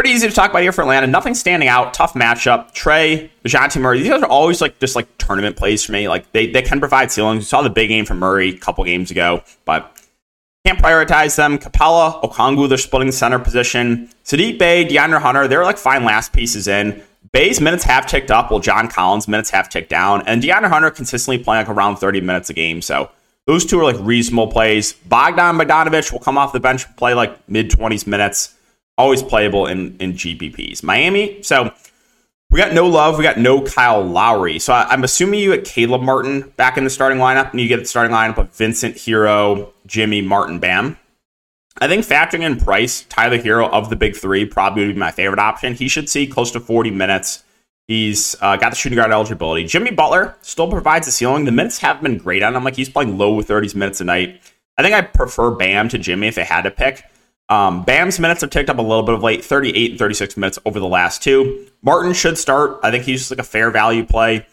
Pretty 0.01 0.15
easy 0.15 0.27
to 0.27 0.33
talk 0.33 0.49
about 0.49 0.63
here 0.63 0.71
for 0.71 0.81
Atlanta. 0.81 1.05
Nothing 1.05 1.35
standing 1.35 1.69
out. 1.69 1.93
Tough 1.93 2.15
matchup. 2.15 2.73
Trae, 2.73 3.29
Dejounte 3.45 3.79
Murray. 3.79 3.99
These 3.99 4.09
guys 4.09 4.23
are 4.23 4.29
always 4.29 4.59
like 4.59 4.79
just 4.79 4.95
like 4.95 5.07
tournament 5.19 5.55
plays 5.55 5.85
for 5.85 5.91
me. 5.91 6.09
Like 6.09 6.31
they, 6.31 6.47
they 6.47 6.63
can 6.63 6.79
provide 6.79 7.11
ceilings. 7.11 7.41
We 7.41 7.45
saw 7.45 7.61
the 7.61 7.69
big 7.69 7.89
game 7.89 8.05
from 8.05 8.17
Murray 8.17 8.49
a 8.49 8.57
couple 8.57 8.83
games 8.83 9.11
ago, 9.11 9.43
but 9.63 9.95
can't 10.65 10.79
prioritize 10.79 11.35
them. 11.35 11.59
Capela, 11.59 12.19
Okongwu, 12.23 12.67
they're 12.67 12.79
splitting 12.79 13.09
the 13.09 13.13
center 13.13 13.37
position. 13.37 14.09
Sadiq 14.25 14.57
Bey, 14.57 14.87
DeAndre 14.87 15.21
Hunter, 15.21 15.47
they're 15.47 15.63
like 15.63 15.77
fine 15.77 16.03
last 16.03 16.33
pieces 16.33 16.67
in. 16.67 17.03
Bey's 17.31 17.61
minutes 17.61 17.83
have 17.83 18.07
ticked 18.07 18.31
up, 18.31 18.49
while 18.49 18.59
John 18.59 18.87
Collins' 18.87 19.27
minutes 19.27 19.51
have 19.51 19.69
ticked 19.69 19.91
down. 19.91 20.23
And 20.25 20.41
DeAndre 20.41 20.69
Hunter 20.69 20.89
consistently 20.89 21.43
playing 21.43 21.67
like 21.67 21.77
around 21.77 21.97
30 21.97 22.21
minutes 22.21 22.49
a 22.49 22.53
game. 22.53 22.81
So 22.81 23.11
those 23.45 23.65
two 23.65 23.79
are 23.79 23.83
like 23.83 23.97
reasonable 23.99 24.47
plays. 24.47 24.93
Bogdan 24.93 25.59
Bogdanovic 25.59 26.11
will 26.11 26.17
come 26.17 26.39
off 26.39 26.53
the 26.53 26.59
bench, 26.59 26.87
play 26.95 27.13
like 27.13 27.47
mid 27.47 27.69
20s 27.69 28.07
minutes. 28.07 28.55
Always 28.97 29.23
playable 29.23 29.67
in, 29.67 29.97
in 29.97 30.13
GPPs. 30.13 30.83
Miami, 30.83 31.41
so 31.41 31.71
we 32.51 32.57
got 32.57 32.73
no 32.73 32.85
love. 32.87 33.17
We 33.17 33.23
got 33.23 33.39
no 33.39 33.61
Kyle 33.61 34.03
Lowry. 34.03 34.59
So 34.59 34.73
I, 34.73 34.93
am 34.93 35.03
assuming 35.03 35.39
you 35.39 35.55
get 35.55 35.65
Caleb 35.65 36.01
Martin 36.01 36.53
back 36.57 36.77
in 36.77 36.83
the 36.83 36.89
starting 36.89 37.17
lineup, 37.17 37.51
and 37.51 37.61
you 37.61 37.67
get 37.67 37.79
the 37.79 37.85
starting 37.85 38.15
lineup 38.15 38.37
of 38.37 38.53
Vincent, 38.53 38.95
Herro, 38.95 39.71
Jimmy, 39.87 40.21
Martin, 40.21 40.59
Bam. 40.59 40.97
I 41.79 41.87
think 41.87 42.05
factoring 42.05 42.41
in 42.41 42.57
price, 42.57 43.03
Tyler 43.03 43.37
Herro 43.37 43.69
of 43.69 43.89
the 43.89 43.95
big 43.95 44.15
three 44.15 44.45
probably 44.45 44.85
would 44.85 44.93
be 44.93 44.99
my 44.99 45.11
favorite 45.11 45.39
option. 45.39 45.73
He 45.73 45.87
should 45.87 46.09
see 46.09 46.27
close 46.27 46.51
to 46.51 46.59
40 46.59 46.91
minutes. 46.91 47.43
He's 47.87 48.35
uh, 48.41 48.57
got 48.57 48.69
the 48.71 48.75
shooting 48.75 48.97
guard 48.97 49.11
eligibility. 49.11 49.65
Jimmy 49.65 49.91
Butler 49.91 50.35
still 50.41 50.69
provides 50.69 51.07
a 51.07 51.11
ceiling. 51.11 51.45
The 51.45 51.51
minutes 51.51 51.79
have 51.79 52.01
been 52.01 52.17
great 52.17 52.43
on 52.43 52.55
him. 52.55 52.63
Like 52.63 52.75
he's 52.75 52.89
playing 52.89 53.17
low 53.17 53.41
30s 53.41 53.75
minutes 53.75 54.01
a 54.01 54.03
night. 54.03 54.41
I 54.77 54.83
think 54.83 54.93
I 54.93 55.01
prefer 55.01 55.51
Bam 55.51 55.89
to 55.89 55.97
Jimmy 55.97 56.27
if 56.27 56.37
I 56.37 56.43
had 56.43 56.61
to 56.61 56.71
pick. 56.71 57.03
Um, 57.51 57.83
Bam's 57.83 58.17
minutes 58.17 58.39
have 58.41 58.49
ticked 58.49 58.69
up 58.69 58.77
a 58.77 58.81
little 58.81 59.03
bit 59.03 59.13
of 59.13 59.23
late, 59.23 59.43
38 59.43 59.91
and 59.91 59.99
36 59.99 60.37
minutes 60.37 60.57
over 60.63 60.79
the 60.79 60.87
last 60.87 61.21
two. 61.21 61.67
Martin 61.81 62.13
should 62.13 62.37
start. 62.37 62.79
I 62.81 62.91
think 62.91 63.03
he's 63.03 63.19
just 63.19 63.31
like 63.31 63.41
a 63.41 63.43
fair 63.43 63.69
value 63.71 64.05
play. 64.05 64.47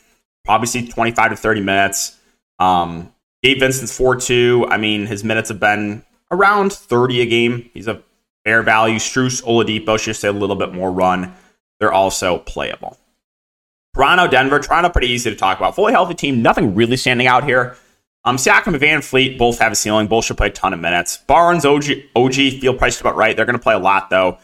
Probably 0.45 0.67
see 0.67 0.89
25 0.89 1.31
to 1.31 1.37
30 1.37 1.61
minutes. 1.61 2.19
Um, 2.59 3.15
Gabe 3.45 3.61
Vincent's 3.61 3.97
4 3.97 4.17
2. 4.17 4.67
I 4.69 4.79
mean, 4.79 5.07
his 5.07 5.23
minutes 5.23 5.49
have 5.49 5.61
been 5.61 6.05
around 6.33 6.73
30 6.73 7.21
a 7.21 7.27
game. 7.27 7.71
He's 7.73 7.87
a 7.87 8.03
fair 8.45 8.65
value. 8.65 8.97
Strus, 8.97 9.45
Oladipo 9.45 9.97
should 9.97 10.17
say 10.17 10.27
a 10.27 10.33
little 10.33 10.57
bit 10.57 10.75
more 10.75 10.91
run. 10.91 11.33
They're 11.79 11.93
also 11.93 12.39
playable. 12.39 12.99
Toronto, 13.95 14.27
Denver. 14.27 14.59
Toronto, 14.59 14.89
pretty 14.89 15.09
easy 15.09 15.31
to 15.31 15.37
talk 15.37 15.57
about. 15.59 15.77
Fully 15.77 15.93
healthy 15.93 16.15
team. 16.15 16.43
Nothing 16.43 16.75
really 16.75 16.97
standing 16.97 17.29
out 17.29 17.45
here. 17.45 17.77
Um, 18.25 18.37
Siakam 18.37 18.75
and 18.75 18.77
VanVleet 18.77 19.39
both 19.39 19.59
have 19.59 19.73
a 19.73 19.77
ceiling. 19.77 20.07
Both 20.07 20.27
should 20.27 20.37
play 20.37 20.49
a 20.49 20.51
ton 20.51 20.75
of 20.75 20.81
minutes. 20.81 21.17
Barnes, 21.17 21.65
OG, 21.65 21.85
OG 22.15 22.35
feel 22.35 22.75
priced 22.75 23.01
about 23.01 23.17
right. 23.17 23.37
They're 23.37 23.47
going 23.47 23.59
to 23.59 23.63
play 23.63 23.75
a 23.75 23.79
lot, 23.79 24.11
though. 24.11 24.39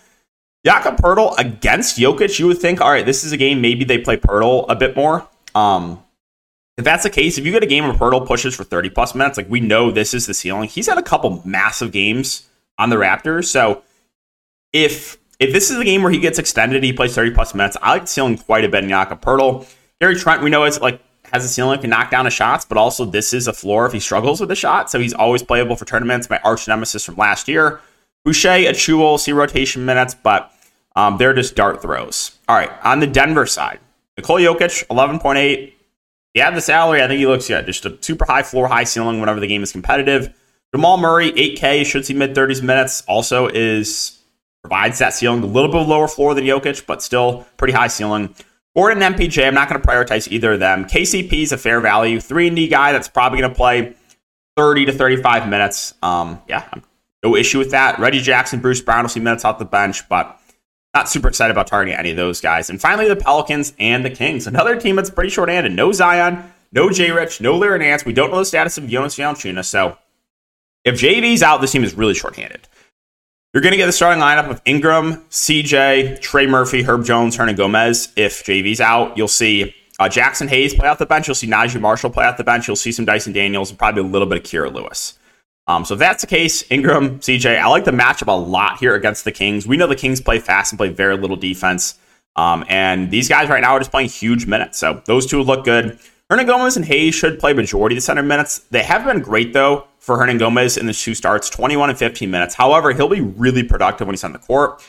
Jakob 0.65 0.97
Poeltl 0.97 1.39
against 1.39 1.99
Jokic, 1.99 2.39
you 2.39 2.47
would 2.47 2.59
think, 2.59 2.81
all 2.81 2.91
right, 2.91 3.05
this 3.05 3.23
is 3.23 3.33
a 3.33 3.37
game 3.37 3.61
maybe 3.61 3.85
they 3.85 3.99
play 3.99 4.17
Poeltl 4.17 4.65
a 4.69 4.75
bit 4.75 4.97
more. 4.97 5.29
Um, 5.55 6.03
if 6.77 6.85
that's 6.85 7.03
the 7.03 7.11
case, 7.11 7.39
if 7.39 7.45
you 7.45 7.53
get 7.53 7.63
a 7.63 7.67
game 7.67 7.85
of 7.85 7.97
Poeltl 7.97 8.27
pushes 8.27 8.57
for 8.57 8.65
30 8.65 8.91
plus 8.91 9.15
minutes, 9.15 9.37
like 9.37 9.49
we 9.51 9.61
know 9.61 9.91
this 9.91 10.15
is 10.15 10.27
the 10.27 10.35
ceiling. 10.35 10.69
He's 10.69 10.89
had 10.89 10.99
a 10.99 11.03
couple 11.03 11.43
massive 11.45 11.93
games 11.93 12.49
on 12.79 12.91
the 12.91 12.97
Raptors. 12.97 13.45
So 13.45 13.83
if 14.73 15.19
if 15.39 15.53
this 15.53 15.71
is 15.71 15.79
a 15.79 15.85
game 15.85 16.03
where 16.03 16.13
he 16.13 16.19
gets 16.19 16.39
extended, 16.39 16.83
he 16.83 16.93
plays 16.93 17.15
30 17.15 17.33
plus 17.33 17.55
minutes, 17.55 17.77
I 17.83 17.91
like 17.91 18.03
the 18.03 18.09
ceiling 18.09 18.39
quite 18.39 18.65
a 18.65 18.69
bit 18.69 18.85
in 18.85 18.89
Jakob 18.89 19.21
Poeltl. 19.21 19.69
Gary 20.01 20.17
Trent, 20.17 20.43
we 20.43 20.51
know 20.51 20.65
is 20.65 20.81
like 20.81 21.01
has 21.35 21.45
a 21.45 21.49
ceiling, 21.49 21.81
can 21.81 21.91
knock 21.91 22.13
down 22.13 22.25
the 22.25 22.31
shots, 22.31 22.65
but 22.65 22.79
also 22.79 23.05
this 23.05 23.35
is 23.35 23.49
a 23.49 23.53
floor 23.53 23.87
if 23.87 23.93
he 23.93 23.99
struggles 23.99 24.39
with 24.39 24.49
the 24.49 24.55
shot. 24.55 24.89
So 24.89 25.01
he's 25.01 25.13
always 25.13 25.43
playable 25.43 25.75
for 25.75 25.85
tournaments. 25.85 26.31
My 26.31 26.39
arch 26.45 26.69
nemesis 26.69 27.05
from 27.05 27.17
last 27.17 27.49
year. 27.49 27.81
Boucher, 28.25 28.49
Achiuwa, 28.49 29.19
see 29.19 29.33
rotation 29.33 29.85
minutes, 29.85 30.15
but 30.15 30.53
um, 30.95 31.19
they're 31.19 31.35
just 31.35 31.57
dart 31.57 31.83
throws. 31.83 32.39
All 32.49 32.57
right, 32.57 32.71
on 32.85 33.01
the 33.01 33.09
Denver 33.09 33.47
side, 33.47 33.81
Nikola 34.17 34.43
Jokic, 34.43 34.87
11.8. 34.87 35.73
Yeah, 36.35 36.51
the 36.53 36.61
salary, 36.61 37.03
I 37.03 37.09
think 37.09 37.19
he 37.19 37.27
looks 37.27 37.49
good. 37.49 37.67
Just 37.67 37.85
a 37.85 37.99
super 38.01 38.25
high 38.25 38.45
floor, 38.45 38.69
high 38.69 38.85
ceiling 38.85 39.19
whenever 39.19 39.41
the 39.41 39.47
game 39.49 39.63
is 39.65 39.73
competitive. 39.73 40.33
Jamal 40.73 40.99
Murray, 40.99 41.33
8K, 41.33 41.85
should 41.85 42.07
see 42.07 42.15
mid 42.15 42.35
30s 42.35 42.63
minutes. 42.63 43.03
Also 43.09 43.49
is 43.49 44.21
provides 44.63 45.01
that 45.01 45.15
ceiling, 45.15 45.43
a 45.43 45.47
little 45.47 45.71
bit 45.71 45.87
lower 45.87 46.09
floor 46.09 46.33
than 46.33 46.45
Jokic, 46.45 46.87
but 46.87 47.03
still 47.03 47.45
pretty 47.57 47.75
high 47.75 47.89
ceiling. 47.89 48.35
Gordon 48.75 49.03
MPJ, 49.03 49.47
I'm 49.47 49.55
not 49.55 49.69
going 49.69 49.81
to 49.81 49.87
prioritize 49.87 50.27
either 50.31 50.55
of 50.55 50.61
them. 50.61 50.85
KCP 50.87 51.33
is 51.43 51.53
a 51.53 51.59
fair 51.59 51.81
value, 51.81 52.21
3 52.21 52.49
and 52.49 52.57
D 52.57 52.69
guy 52.69 52.93
that's 52.93 53.09
probably 53.09 53.41
going 53.41 53.51
to 53.51 53.57
play 53.57 53.95
30 54.57 54.87
to 54.87 54.93
35 54.93 55.49
minutes. 55.49 55.95
Um, 56.03 56.43
yeah, 56.49 56.69
no 57.23 57.37
issue 57.37 57.59
with 57.59 57.71
that. 57.71 57.99
Reggie 57.99 58.21
Jackson, 58.21 58.61
Bruce 58.61 58.81
Brown 58.81 59.05
will 59.05 59.09
see 59.09 59.21
minutes 59.21 59.45
off 59.45 59.59
the 59.59 59.65
bench, 59.65 60.09
but 60.09 60.41
not 60.93 61.09
super 61.09 61.29
excited 61.29 61.53
about 61.53 61.67
targeting 61.67 61.99
any 61.99 62.11
of 62.11 62.17
those 62.17 62.41
guys. 62.41 62.69
And 62.69 62.81
finally, 62.81 63.09
the 63.09 63.17
Pelicans 63.17 63.75
and 63.79 64.05
the 64.05 64.11
Kings. 64.11 64.47
Another 64.47 64.77
team 64.79 64.97
that's 64.97 65.11
pretty 65.11 65.31
short-handed. 65.31 65.73
No 65.73 65.93
Zion, 65.93 66.53
no 66.73 66.91
J. 66.91 67.11
Rich, 67.13 67.41
no 67.41 67.57
Larry 67.57 67.79
Nance. 67.81 68.05
We 68.05 68.13
don't 68.13 68.31
know 68.31 68.39
the 68.39 68.45
status 68.45 68.79
of 68.79 68.89
Jonas 68.89 69.17
Valanciunas. 69.17 69.67
So 69.67 69.99
if 70.85 71.01
JV's 71.01 71.43
out, 71.43 71.61
this 71.61 71.73
team 71.73 71.85
is 71.85 71.95
really 71.95 72.15
short-handed. 72.15 72.69
You're 73.55 73.63
going 73.63 73.71
to 73.71 73.77
get 73.77 73.87
the 73.87 73.93
starting 73.93 74.21
lineup 74.21 74.51
of 74.51 74.61
Ingram, 74.65 75.23
CJ, 75.31 76.21
Trey 76.21 76.45
Murphy, 76.45 76.83
Herb 76.83 77.05
Jones, 77.05 77.37
Hernangomez. 77.37 78.13
If 78.17 78.43
JV's 78.43 78.81
out, 78.81 79.17
you'll 79.17 79.29
see 79.29 79.73
uh, 80.01 80.09
Jaxson 80.09 80.49
Hayes 80.49 80.75
play 80.75 80.89
off 80.89 80.99
the 80.99 81.07
bench. 81.07 81.29
You'll 81.29 81.37
see 81.37 81.47
Naji 81.47 81.81
Marshall 81.81 82.11
play 82.11 82.25
off 82.25 82.37
the 82.37 82.43
bench. 82.43 82.67
You'll 82.67 82.75
see 82.75 82.91
some 82.91 83.05
Dyson 83.05 83.33
Daniels 83.33 83.71
and 83.71 83.79
probably 83.79 84.03
a 84.03 84.07
little 84.07 84.27
bit 84.27 84.39
of 84.39 84.43
Kira 84.43 84.75
Lewis. 84.75 85.21
Um, 85.69 85.85
so 85.85 85.95
if 85.95 86.01
that's 86.01 86.23
the 86.23 86.27
case, 86.27 86.69
Ingram, 86.69 87.21
CJ, 87.21 87.61
I 87.61 87.69
like 87.69 87.85
the 87.85 87.93
matchup 87.93 88.27
a 88.27 88.33
lot 88.33 88.79
here 88.81 88.97
against 88.97 89.25
the 89.25 89.31
Kings. 89.31 89.69
We 89.69 89.77
know 89.77 89.87
the 89.87 89.95
Kings 89.95 90.21
play 90.21 90.41
fast 90.41 90.73
and 90.73 90.79
play 90.79 90.89
very 90.89 91.17
little 91.17 91.37
defense. 91.37 91.97
Um, 92.35 92.65
and 92.69 93.09
these 93.13 93.29
guys 93.29 93.49
right 93.49 93.61
now 93.61 93.75
are 93.75 93.79
just 93.79 93.93
playing 93.93 94.09
huge 94.09 94.47
minutes. 94.47 94.79
So 94.79 95.01
those 95.05 95.27
two 95.27 95.41
look 95.43 95.65
good. 95.65 96.01
Hernangomez 96.33 96.77
and 96.77 96.87
Hayes 96.87 97.15
should 97.15 97.39
play 97.39 97.53
majority 97.53 97.97
of 97.97 97.99
the 97.99 98.03
center 98.03 98.23
minutes. 98.23 98.61
They 98.71 98.83
have 98.83 99.05
been 99.05 99.21
great, 99.21 99.53
though, 99.53 99.87
for 99.99 100.17
Hernangomez 100.17 100.79
in 100.79 100.87
the 100.87 100.95
two 100.95 101.15
starts, 101.15 101.51
21 101.51 101.91
and 101.91 101.99
15 101.99 102.31
minutes. 102.31 102.55
However, 102.55 102.93
he'll 102.93 103.09
be 103.09 103.21
really 103.21 103.63
productive 103.63 104.07
when 104.07 104.15
he's 104.15 104.25
on 104.25 104.33
the 104.33 104.39
court. 104.39 104.83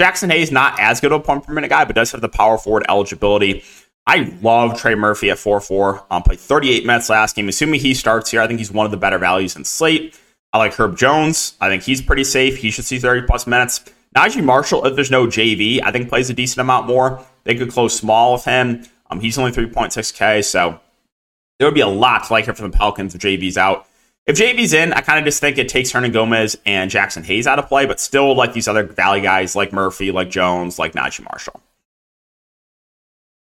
Jaxson 0.00 0.30
Hayes, 0.30 0.50
not 0.50 0.80
as 0.80 1.00
good 1.00 1.12
of 1.12 1.20
a 1.20 1.24
point 1.24 1.44
per 1.44 1.52
minute 1.52 1.68
guy, 1.68 1.84
but 1.84 1.94
does 1.94 2.12
have 2.12 2.22
the 2.22 2.28
power 2.28 2.56
forward 2.56 2.84
eligibility. 2.88 3.64
I 4.06 4.34
love 4.40 4.80
Trey 4.80 4.94
Murphy 4.94 5.30
at 5.30 5.38
4 5.38 5.60
4. 5.60 6.06
Um, 6.10 6.22
played 6.22 6.40
38 6.40 6.86
minutes 6.86 7.10
last 7.10 7.36
game. 7.36 7.48
Assuming 7.48 7.80
he 7.80 7.92
starts 7.92 8.30
here, 8.30 8.40
I 8.40 8.46
think 8.46 8.58
he's 8.58 8.72
one 8.72 8.86
of 8.86 8.90
the 8.90 8.96
better 8.96 9.18
values 9.18 9.56
in 9.56 9.64
slate. 9.64 10.18
I 10.54 10.58
like 10.58 10.72
Herb 10.72 10.96
Jones. 10.96 11.54
I 11.60 11.68
think 11.68 11.82
he's 11.82 12.00
pretty 12.00 12.24
safe. 12.24 12.56
He 12.56 12.70
should 12.70 12.86
see 12.86 12.98
30 12.98 13.26
plus 13.26 13.46
minutes. 13.46 13.84
Naji 14.16 14.42
Marshall, 14.42 14.86
if 14.86 14.94
there's 14.94 15.10
no 15.10 15.26
JV, 15.26 15.82
I 15.84 15.92
think 15.92 16.08
plays 16.08 16.30
a 16.30 16.34
decent 16.34 16.60
amount 16.60 16.86
more. 16.86 17.22
They 17.44 17.54
could 17.54 17.70
close 17.70 17.94
small 17.94 18.32
with 18.32 18.46
him. 18.46 18.86
Um, 19.10 19.20
he's 19.20 19.38
only 19.38 19.52
3.6K, 19.52 20.44
so 20.44 20.80
there 21.58 21.66
would 21.66 21.74
be 21.74 21.80
a 21.80 21.88
lot 21.88 22.24
to 22.24 22.32
like 22.32 22.44
here 22.44 22.54
from 22.54 22.70
the 22.70 22.76
Pelicans 22.76 23.14
if 23.14 23.20
JV's 23.20 23.56
out. 23.56 23.86
If 24.26 24.36
JV's 24.36 24.74
in, 24.74 24.92
I 24.92 25.00
kind 25.00 25.18
of 25.18 25.24
just 25.24 25.40
think 25.40 25.56
it 25.56 25.70
takes 25.70 25.90
Hernangomez 25.90 26.56
and 26.66 26.90
Jaxson 26.90 27.24
Hayes 27.24 27.46
out 27.46 27.58
of 27.58 27.66
play, 27.66 27.86
but 27.86 27.98
still 27.98 28.36
like 28.36 28.52
these 28.52 28.68
other 28.68 28.84
Valley 28.84 29.22
guys 29.22 29.56
like 29.56 29.72
Murphy, 29.72 30.12
like 30.12 30.28
Jones, 30.28 30.78
like 30.78 30.92
Naji 30.92 31.24
Marshall. 31.24 31.62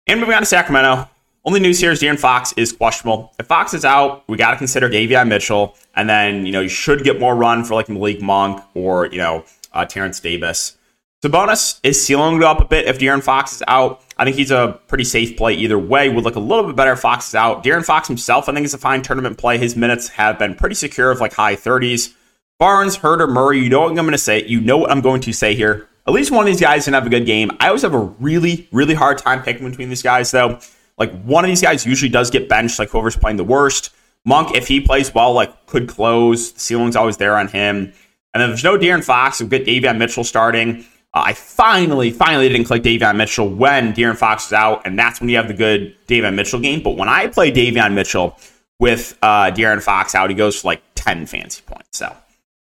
And 0.08 0.22
moving 0.22 0.36
on 0.36 0.42
to 0.42 0.46
Sacramento. 0.46 1.10
Only 1.44 1.60
news 1.60 1.80
here 1.80 1.92
is 1.92 2.02
De'Aaron 2.02 2.20
Fox 2.20 2.54
is 2.58 2.72
questionable. 2.72 3.34
If 3.40 3.48
Fox 3.48 3.74
is 3.74 3.86
out, 3.86 4.24
we 4.28 4.38
got 4.38 4.52
to 4.52 4.58
consider 4.58 4.90
Davion 4.90 5.28
Mitchell, 5.28 5.76
and 5.96 6.10
then 6.10 6.46
you 6.46 6.52
know 6.52 6.62
you 6.62 6.70
should 6.70 7.04
get 7.04 7.20
more 7.20 7.36
run 7.36 7.64
for 7.64 7.74
like 7.74 7.90
Malik 7.90 8.22
Monk 8.22 8.64
or 8.74 9.08
you 9.08 9.18
know 9.18 9.44
uh, 9.74 9.86
Terrence 9.86 10.20
Davis. 10.20 10.78
Sabonis 11.24 11.80
is 11.84 12.04
sealing 12.04 12.38
it 12.38 12.44
up 12.44 12.62
a 12.62 12.66
bit 12.66 12.86
if 12.86 13.00
De'Aaron 13.00 13.24
Fox 13.24 13.54
is 13.54 13.64
out. 13.68 14.02
I 14.18 14.26
think 14.26 14.36
he's 14.36 14.52
a 14.52 14.80
pretty 14.88 15.04
safe 15.04 15.38
play 15.38 15.54
either 15.54 15.78
way. 15.78 16.10
Would 16.10 16.24
look 16.24 16.36
a 16.36 16.40
little 16.40 16.66
bit 16.66 16.76
better 16.76 16.94
if 16.94 17.00
Fox 17.00 17.28
is 17.30 17.36
out. 17.36 17.64
De'Aaron 17.64 17.86
Fox 17.86 18.08
himself, 18.08 18.50
I 18.50 18.54
think, 18.54 18.66
is 18.66 18.74
a 18.74 18.78
fine 18.78 19.02
tournament 19.02 19.38
play. 19.38 19.58
His 19.58 19.76
minutes 19.76 20.10
have 20.10 20.40
been 20.40 20.56
pretty 20.56 20.76
secure 20.76 21.12
of 21.12 21.20
like 21.20 21.34
high 21.34 21.56
30s. 21.56 22.14
Barnes, 22.60 22.98
Huerter, 22.98 23.30
Murray, 23.30 23.60
you 23.60 23.70
know 23.70 23.82
what 23.82 23.90
I'm 23.90 23.96
going 23.96 24.12
to 24.12 24.18
say. 24.18 24.44
You 24.44 24.60
know 24.60 24.78
what 24.78 24.90
I'm 24.90 25.02
going 25.02 25.22
to 25.22 25.32
say 25.32 25.54
here. 25.54 25.88
At 26.08 26.14
least 26.14 26.32
one 26.32 26.42
of 26.42 26.48
these 26.48 26.62
guys 26.62 26.86
can 26.86 26.94
have 26.94 27.06
a 27.06 27.10
good 27.10 27.26
game. 27.26 27.52
I 27.60 27.68
always 27.68 27.84
have 27.84 27.94
a 27.94 28.00
really, 28.00 28.68
really 28.72 28.96
hard 28.96 29.20
time 29.20 29.44
picking 29.44 29.70
between 29.70 29.90
these 29.90 30.02
guys, 30.02 30.32
though. 30.32 30.60
Like 30.98 31.12
one 31.22 31.44
of 31.44 31.50
these 31.50 31.62
guys 31.62 31.86
usually 31.86 32.10
does 32.10 32.32
get 32.32 32.50
benched, 32.50 32.80
like 32.80 32.90
whoever's 32.90 33.16
playing 33.16 33.38
the 33.38 33.44
worst. 33.44 33.92
Monk, 34.26 34.56
if 34.56 34.68
he 34.68 34.82
plays 34.82 35.14
well, 35.14 35.34
like 35.34 35.68
could 35.68 35.88
close. 35.88 36.54
The 36.54 36.60
ceiling's 36.60 36.96
always 36.96 37.18
there 37.18 37.38
on 37.38 37.48
him. 37.48 37.94
And 38.34 38.42
then 38.42 38.50
there's 38.50 38.64
no 38.64 38.78
De'Aaron 38.78 39.04
Fox. 39.04 39.40
We 39.40 39.48
get 39.48 39.66
Davion 39.66 39.98
Mitchell 39.98 40.24
starting. 40.24 40.86
Uh, 41.18 41.22
I 41.22 41.34
finally, 41.34 42.12
finally 42.12 42.48
didn't 42.48 42.66
click 42.66 42.84
Davion 42.84 43.16
Mitchell 43.16 43.50
when 43.50 43.92
De'Aaron 43.92 44.16
Fox 44.16 44.46
is 44.46 44.54
out, 44.54 44.86
and 44.86 45.00
that's 45.00 45.20
when 45.20 45.30
you 45.30 45.38
have 45.38 45.48
the 45.48 45.54
good 45.56 45.96
Davion 46.06 46.36
Mitchell 46.36 46.60
game. 46.60 46.84
But 46.84 46.96
when 46.96 47.10
I 47.10 47.26
play 47.26 47.52
Davion 47.52 47.96
Mitchell 47.96 48.38
with 48.80 49.18
uh, 49.24 49.50
De'Aaron 49.50 49.82
Fox 49.82 50.14
out, 50.14 50.30
he 50.30 50.36
goes 50.36 50.62
for 50.62 50.68
like 50.68 50.84
10 50.94 51.26
fancy 51.26 51.64
points. 51.66 51.98
So 51.98 52.16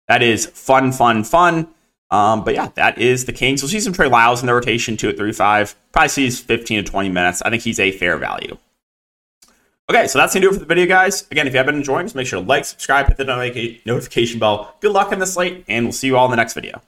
that 0.08 0.22
is 0.22 0.46
fun, 0.46 0.92
fun, 0.92 1.24
fun. 1.24 1.68
Um, 2.12 2.44
but 2.44 2.54
yeah, 2.54 2.70
that 2.76 3.00
is 3.00 3.26
the 3.26 3.34
Kings. 3.34 3.64
We'll 3.64 3.72
see 3.72 3.80
some 3.80 3.92
Trey 3.92 4.08
Lyles 4.08 4.42
in 4.42 4.46
the 4.46 4.54
rotation, 4.54 4.98
2 4.98 5.10
at 5.10 5.18
3 5.18 5.32
5. 5.32 5.76
Probably 5.92 6.10
sees 6.10 6.40
15 6.40 6.84
to 6.84 6.92
20 6.92 7.10
minutes. 7.10 7.42
I 7.42 7.50
think 7.50 7.64
he's 7.64 7.80
a 7.80 7.92
fair 7.92 8.18
value. 8.18 8.56
Okay, 9.90 10.06
so 10.06 10.20
that's 10.20 10.36
going 10.36 10.44
to 10.44 10.50
do 10.50 10.52
it 10.52 10.54
for 10.54 10.60
the 10.60 10.68
video, 10.68 10.86
guys. 10.86 11.26
Again, 11.32 11.48
if 11.48 11.54
you 11.54 11.58
have 11.58 11.66
been 11.66 11.76
enjoying, 11.76 12.06
just 12.06 12.16
make 12.16 12.28
sure 12.28 12.40
to 12.40 12.48
like, 12.48 12.66
subscribe, 12.66 13.08
hit 13.08 13.18
the 13.18 13.80
notification 13.86 14.40
bell. 14.40 14.76
Good 14.80 14.92
luck 14.92 15.12
in 15.12 15.18
the 15.18 15.26
slate, 15.26 15.66
and 15.68 15.86
we'll 15.86 15.92
see 15.92 16.06
you 16.06 16.18
all 16.18 16.26
in 16.26 16.32
the 16.32 16.38
next 16.38 16.54
video. 16.54 16.84